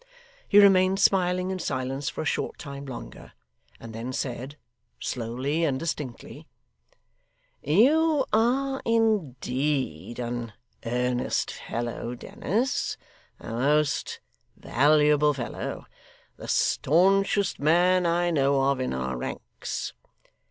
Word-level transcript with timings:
He 0.47 0.57
remained 0.57 0.99
smiling 0.99 1.51
in 1.51 1.59
silence 1.59 2.09
for 2.09 2.23
a 2.23 2.25
short 2.25 2.57
time 2.57 2.87
longer, 2.87 3.33
and 3.79 3.93
then 3.93 4.13
said, 4.13 4.57
slowly 4.99 5.63
and 5.63 5.79
distinctly: 5.79 6.47
'You 7.61 8.25
are 8.33 8.81
indeed 8.83 10.17
an 10.17 10.53
earnest 10.83 11.51
fellow, 11.51 12.15
Dennis 12.15 12.97
a 13.39 13.51
most 13.53 14.19
valuable 14.57 15.35
fellow 15.35 15.85
the 16.35 16.47
staunchest 16.47 17.59
man 17.59 18.07
I 18.07 18.31
know 18.31 18.59
of 18.71 18.79
in 18.79 18.95
our 18.95 19.15
ranks. 19.15 19.93